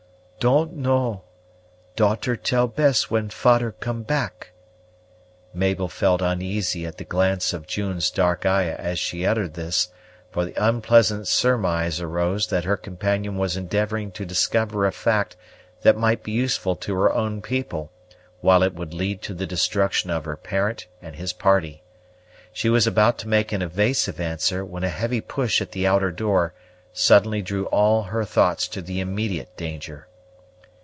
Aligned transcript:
"Don't 0.43 0.73
know; 0.73 1.21
daughter 1.95 2.35
tell 2.35 2.65
best 2.67 3.11
when 3.11 3.29
fader 3.29 3.73
come 3.73 4.01
back." 4.01 4.53
Mabel 5.53 5.87
felt 5.87 6.19
uneasy 6.23 6.83
at 6.83 6.97
the 6.97 7.03
glance 7.03 7.53
of 7.53 7.67
June's 7.67 8.09
dark 8.09 8.43
eye 8.43 8.71
as 8.71 8.97
she 8.97 9.23
uttered 9.23 9.53
this; 9.53 9.89
for 10.31 10.43
the 10.43 10.55
unpleasant 10.57 11.27
surmise 11.27 12.01
arose 12.01 12.47
that 12.47 12.63
her 12.63 12.75
companion 12.75 13.37
was 13.37 13.55
endeavoring 13.55 14.09
to 14.13 14.25
discover 14.25 14.87
a 14.87 14.91
fact 14.91 15.37
that 15.83 15.95
might 15.95 16.23
be 16.23 16.31
useful 16.31 16.75
to 16.77 16.95
her 16.95 17.13
own 17.13 17.43
people, 17.43 17.91
while 18.39 18.63
it 18.63 18.73
would 18.73 18.95
lead 18.95 19.21
to 19.21 19.35
the 19.35 19.45
destruction 19.45 20.09
of 20.09 20.25
her 20.25 20.37
parent 20.37 20.87
and 21.03 21.17
his 21.17 21.33
party. 21.33 21.83
She 22.51 22.67
was 22.67 22.87
about 22.87 23.19
to 23.19 23.27
make 23.27 23.51
an 23.51 23.61
evasive 23.61 24.19
answer, 24.19 24.65
when 24.65 24.83
a 24.83 24.89
heavy 24.89 25.21
push 25.21 25.61
at 25.61 25.71
the 25.71 25.85
outer 25.85 26.09
door 26.11 26.55
suddenly 26.93 27.43
drew 27.43 27.67
all 27.67 28.01
her 28.01 28.25
thoughts 28.25 28.67
to 28.69 28.81
the 28.81 28.99
immediate 28.99 29.55
danger. 29.55 30.07